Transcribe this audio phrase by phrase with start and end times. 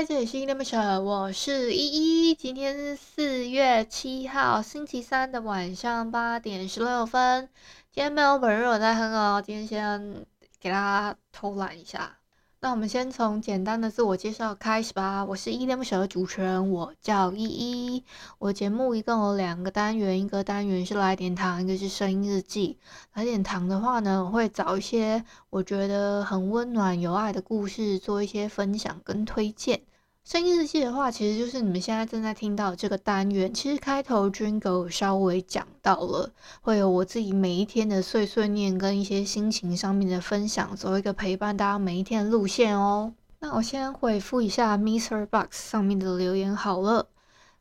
[0.00, 2.34] 嗨，这里是依依恋不舍，我是依依。
[2.34, 7.50] 今天是四月七号，星期三的晚上八点十六分。
[7.92, 10.24] 今天没有本日我在哼哦，今天先
[10.58, 12.16] 给大家偷懒一下。
[12.62, 15.22] 那我们先从简单的自我介绍开始吧。
[15.22, 18.02] 我是依依恋不舍的主持人，我叫依依。
[18.38, 22.78] 我节目一共有两个单元，一个单元是来点糖，一个是声音日记。
[23.12, 29.82] 来点糖的话呢，我会找一些我觉得很温暖、有爱的故事，做一些分享跟推荐。
[30.22, 33.52] 声音日记的话，其实就是你们现在正在听到这个单元。
[33.52, 43.12] 其实开头 Jingle 稍微讲到了，会有我自己每一天的碎碎念跟一些心情上面的分享，走一个陪伴大家每一天的路线哦。
[43.40, 45.26] 那我先回复一下 Mr.
[45.26, 47.06] Box 上面的留言好了。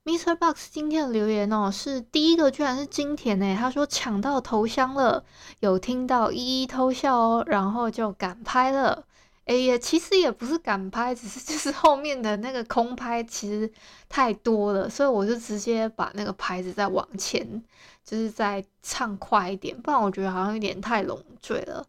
[0.04, 0.36] Mr.
[0.36, 5.24] Box 今天的留言哦，是第一个居然是金田诶，他说抢到头香了，
[5.62, 9.06] 有听到一一偷笑哦，然后就敢拍了。
[9.50, 13.68] 哎呀，其实也不是敢拍，只是就是后面的那个空拍其实
[14.08, 17.64] 太多了，所以我就直接把那个拍子再往前，
[18.06, 21.84] 就是再唱快一点，不然我觉得好像有点太冗赘了。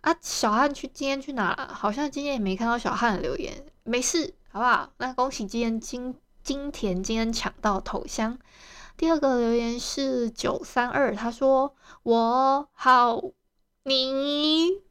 [0.00, 1.72] 啊，小汉去今天去哪了？
[1.72, 4.90] 好像今天也没看到小汉的留言，没事，好不好？
[4.96, 8.36] 那恭喜今天金金田今天抢到头香。
[8.96, 13.22] 第二个留言是九三二，他说我好
[13.84, 14.89] 你。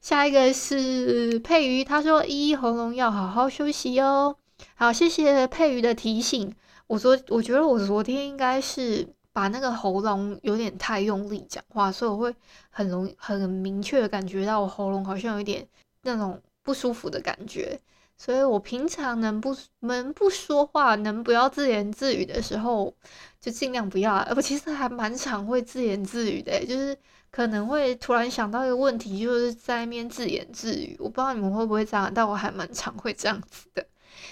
[0.00, 4.36] 下一个是佩瑜，他说：“依依喉咙要好好休息哦。”
[4.74, 6.54] 好，谢谢佩瑜的提醒。
[6.86, 12.34] 我昨，我觉得我昨天应该是把那个喉咙有点太用力讲话，所以我会
[12.70, 15.66] 很容很明确的感觉到我喉咙好像有点
[16.02, 17.78] 那种不舒服的感觉。
[18.18, 22.94] 所以我平常能不能不说话，能不要自言自语的时候，
[23.40, 24.26] 就尽量不要。
[24.36, 26.96] 我其实还蛮常会自言自语的，就是。
[27.28, 30.96] 可能会突然想到一个问题，就是在那边自言自语。
[30.98, 33.86] 我不知道你们会不会这样，但我还蛮常会这样子的。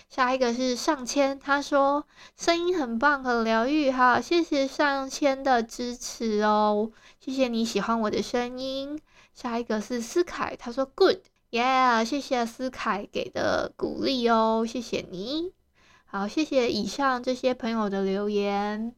[0.09, 3.91] 下一个是上千，他说声音很棒，很疗愈。
[3.91, 6.91] 哈，谢谢上千的支持哦，
[7.21, 8.99] 谢谢你喜欢我的声音。
[9.35, 11.19] 下一个是思凯，他说 Good
[11.55, 15.53] 耶谢谢思凯给的鼓励哦，谢谢你。
[16.05, 18.93] 好，谢谢以上这些朋友的留言。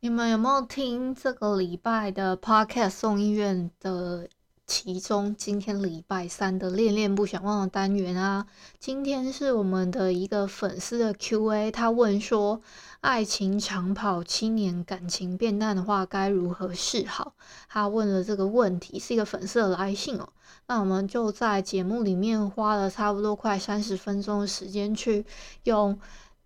[0.00, 4.28] 你们有没有听这个礼拜的 Podcast 送医院的
[4.70, 8.46] 其中今天礼拜三的恋恋不想忘的单元啊？
[8.78, 12.62] 今天是我们的一个粉丝的 Q&A，他问说：
[13.00, 17.34] 爱情长跑七年，感情变淡的话，该如何是好？
[17.68, 20.28] 他问了这个问题，是一个粉丝的来信哦。
[20.68, 25.26] 那我们就在节目里面花了差不多快三十分钟的时间去
[25.64, 25.98] 用。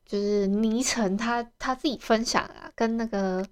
[0.06, 3.42] 就是倪晨他他自己分享啊，跟那个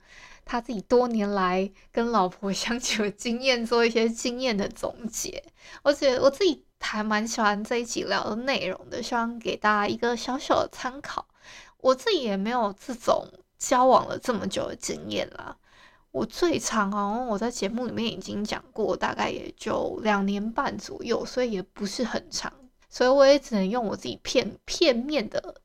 [0.44, 5.42] 他自己多年来跟老婆相处的经验做一些经验的总结。
[5.82, 11.26] 而且我自己还蛮喜欢这一集聊的内容的，希望给大家一个小小的参考。
[11.78, 13.26] 我自己也没有这种
[13.58, 15.56] 交往了这么久的经验啦，
[16.10, 22.52] 我最长哦我在节目里面已经讲过，大概也就两年半左右，所以也不是很长，
[22.88, 25.56] 所以我也只能用我自己片片面的。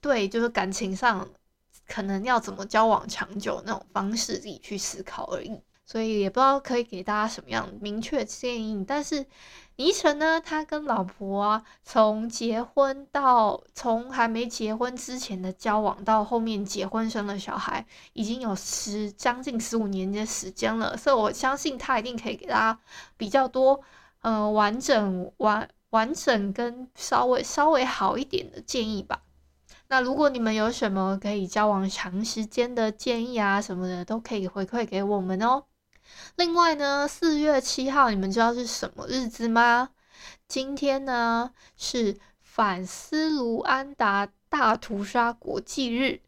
[0.00, 1.28] 对，就是感情上
[1.92, 5.60] 可能要怎么交往长久那种方式，自己去思考而已。
[5.84, 8.82] 所以也不知道可以给大家什么样明确建议。
[8.82, 9.26] 但是
[9.76, 20.96] 倪晨呢，他跟老婆啊，从结婚到从还没结婚之前的交往，到后面结婚生了小孩，已经有十将近十五年的时间了。
[20.96, 22.78] 所以我相信他一定可以给大家
[23.18, 23.78] 比较多，
[24.22, 29.20] 呃，完整完完整跟稍微稍微好一点的建议吧。
[29.92, 35.64] 那如果你们有什么可以交往长时间的建议啊什么的，都可以回馈给我们哦。
[36.36, 39.90] 另外呢，四月七号你们知道是什么日子吗？
[40.48, 46.20] 今天呢是反斯卢安达大屠杀国际日，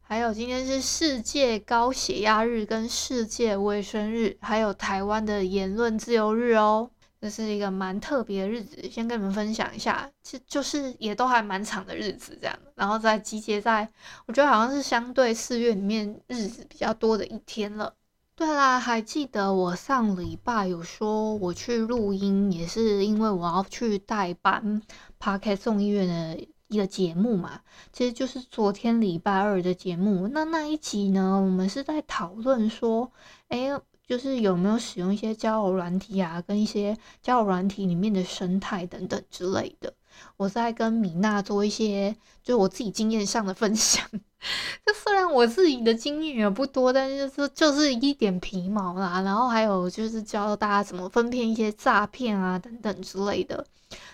[0.00, 6.90] 还有今天是世界高血压日跟世界卫生日，还有台湾的言论自由日哦。
[7.22, 13.88] 这是一个蛮特别的日子，先跟你们分享一下，其实就是也都还蛮长的日子这样，然后再集结在，
[14.26, 17.94] 我觉得好像是相对四月里面日子比较多的一天了。
[18.34, 24.82] 对啦，还记得我上礼拜有说我去录音，也是因为我要去代班
[25.20, 27.60] Podcast 众议院的一个节目嘛，
[27.92, 30.26] 其实就是昨天礼拜二的节目。
[30.26, 33.12] 那那一集呢，我们是在讨论说，
[33.48, 33.70] 哎，
[34.06, 39.92] 就是有没有使用一些交友软体啊，跟一些交友软体里面的生态等等之类的。
[40.36, 44.06] 我在跟米娜做一些，就我自己经验上的分享。
[44.84, 49.22] 就虽然我自己的经验也不多，但是就是就是一点皮毛啦。
[49.22, 53.64] 然后还有就是教大家怎么分辨一些诈骗啊等等之类的，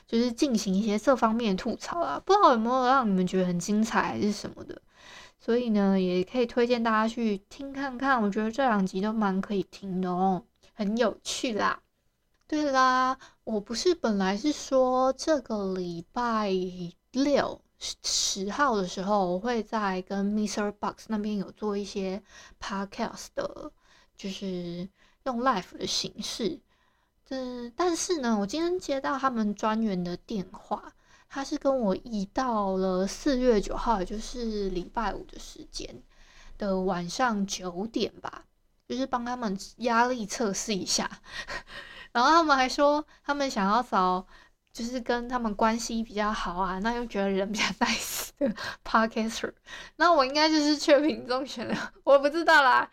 [0.06, 2.23] 就是进行一些这方面的吐槽啊。
[2.25, 4.81] 不知道有没有让你们觉得很精彩还是什么的？
[5.38, 8.20] 所以呢，也可以推荐大家去听看看。
[8.23, 10.44] 我觉得这两集都蛮可以听的哦，
[10.75, 11.81] 很有趣啦。
[12.46, 16.50] 对啦，我不是本来是说这个礼拜
[17.12, 20.73] 六十号的时候，我会在跟 Mr.
[20.73, 22.23] Box 那边有做一些
[22.58, 23.70] Podcast 的，
[24.17, 24.88] 就是
[25.25, 26.61] 用 Live 的形式。
[27.29, 30.94] 嗯，但是呢，我今天接到他们专员的电话，
[31.29, 36.03] 他是跟我移到了四月九号，也就是礼拜五的时间
[36.57, 38.45] 的晚上九点吧，
[38.89, 41.11] 就是帮他们压力测试一下。
[42.13, 44.27] 然后他们还说，他们想要找
[44.73, 48.55] 就是跟他们关系比较好啊，那又觉得人比较 nice 的
[48.85, 49.53] podcaster。
[49.97, 52.91] 那我应该就是雀屏中选了，我不知道啦。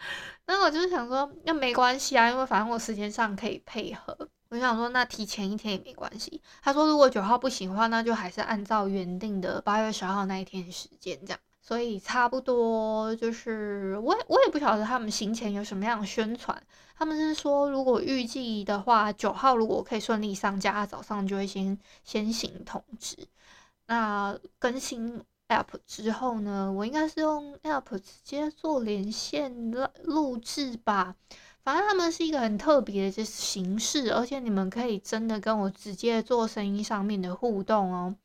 [0.47, 4.29] 那我就是想说，那没关系啊，因为反正我时间上可以配合。
[4.49, 6.41] 我想说，那提前一天也没关系。
[6.61, 11.39] 他说，如果九号不行的话，那就还是按照原定的八月十号那一天时间这样。
[11.61, 16.61] 所以差不多就是，我也我也不晓得他们行前有什么样的宣传。
[16.95, 23.17] 他们是说，如果预计的话，九号如果可以顺利上架，早上就会先先行通知。
[23.87, 29.71] 那更新 App 之后呢，我应该是用 App 直接做连线
[30.03, 31.15] 录制吧。
[31.65, 38.15] 反正他们是一个很特别的形式，而且你们可以真的跟我直接做声音上面的互动哦。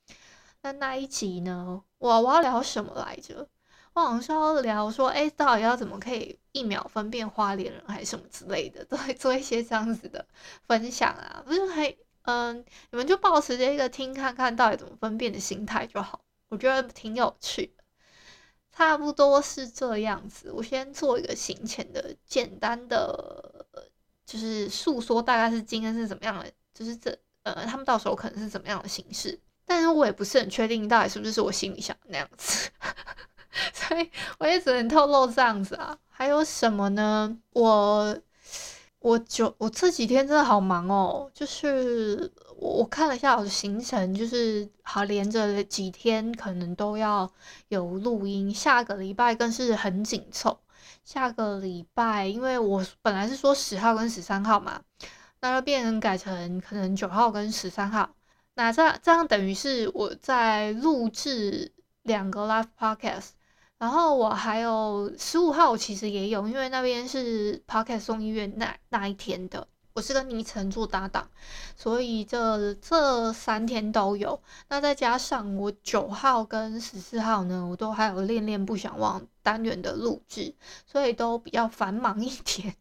[0.61, 1.83] 那那一集呢？
[1.97, 3.49] 我我要聊什么来着？
[3.95, 10.25] 我好像是要聊说，哎，到底要怎么可以一秒分辨花莲人还是什么之类的，都会做一些这样子的
[10.69, 11.43] 分享啊。
[11.47, 16.21] 不是还嗯、你们就保持着一个听看看到底怎么分辨的心态就好。
[16.51, 17.73] 我觉得挺有趣，
[18.81, 20.51] 差不多是这样子。
[20.51, 23.67] 我先做一个行前的简单的，
[24.25, 29.39] 就是诉说大概是今天是怎么样的，就是这呃，他们到时候可能是怎么样的形式。
[29.67, 32.71] 但是我也不是很确定到底是不是我心里想的那样子，
[33.75, 35.99] 所以我也只能透露这样子啊。
[36.09, 37.37] 还有什么呢？
[37.51, 38.19] 我
[39.01, 47.31] 我就我这几天真的好忙哦，就是我我看了一下我的行程，就是好连着几天可能都要
[47.69, 50.61] 有录音，下个礼拜更是很紧凑。
[51.03, 54.83] 下个礼拜因为我本来是说十号跟十三号嘛，
[55.41, 58.11] 那就变成改成可能九号跟十三号。
[58.55, 61.73] 那这样这样等于是我在录制
[62.03, 63.31] 两个 live podcast，
[63.81, 71.27] 然后我还有十五号其实也有，因为那边是 pocket 送医院那那一天的，我是跟倪晨做搭档，
[71.75, 74.39] 所以这这三天都有。
[74.69, 80.55] 那再加上我九号跟十四号呢，我都还有恋恋不想忘单元的录制，
[80.85, 82.77] 所以都比较繁忙一点。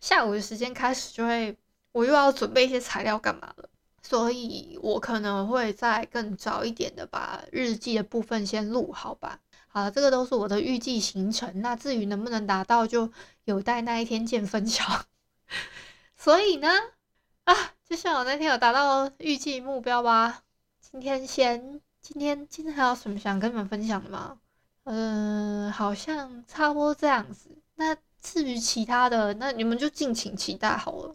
[0.00, 1.54] 下午的时间开始就会，
[1.92, 3.68] 我又要准备一些材料干嘛了。
[4.02, 9.38] 所以我可能会再更早一点的把日记的部分先录好吧。
[9.78, 11.60] 啊，这个都是我的预计行程。
[11.60, 13.12] 那至于能不能达到，就
[13.44, 14.84] 有待那一天见分晓。
[16.16, 16.68] 所以呢，
[17.44, 17.54] 啊，
[17.88, 20.42] 就像我那天有达到预计目标吧。
[20.80, 24.38] 今天先，今天今天还有什么想跟你们分享的吗？
[24.84, 27.50] 嗯、呃，好像差不多这样子。
[27.76, 31.14] 那至于其他的，那你们就敬请期待好了。